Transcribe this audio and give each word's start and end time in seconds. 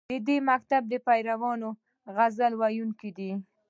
د 0.09 0.13
دې 0.27 0.37
مکتب 0.49 0.83
پیروان 1.07 1.61
غزل 2.15 2.53
ویونکي 2.61 3.09
دي 3.17 3.31